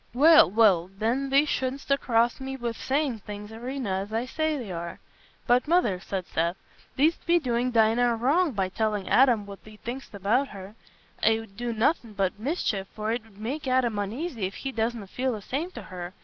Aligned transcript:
"Well, 0.15 0.49
well, 0.49 0.89
then 0.97 1.29
thee 1.29 1.45
shouldstna 1.45 1.99
cross 1.99 2.39
me 2.39 2.57
wi' 2.57 2.71
sayin' 2.71 3.19
things 3.19 3.51
arena 3.51 3.91
as 3.99 4.11
I 4.11 4.25
say 4.25 4.57
they 4.57 4.71
are." 4.71 4.99
"But, 5.45 5.67
Mother," 5.67 5.99
said 5.99 6.25
Seth, 6.25 6.55
"thee'dst 6.97 7.23
be 7.27 7.37
doing 7.37 7.69
Dinah 7.69 8.13
a 8.15 8.15
wrong 8.15 8.53
by 8.53 8.69
telling 8.69 9.07
Adam 9.07 9.45
what 9.45 9.63
thee 9.63 9.77
think'st 9.83 10.15
about 10.15 10.47
her. 10.47 10.73
It 11.21 11.39
'ud 11.39 11.55
do 11.55 11.71
nothing 11.71 12.13
but 12.13 12.39
mischief, 12.39 12.87
for 12.95 13.11
it 13.11 13.21
'ud 13.23 13.37
make 13.37 13.67
Adam 13.67 13.99
uneasy 13.99 14.47
if 14.47 14.55
he 14.55 14.71
doesna 14.71 15.05
feel 15.07 15.33
the 15.33 15.41
same 15.43 15.69
to 15.69 15.83
her. 15.83 16.15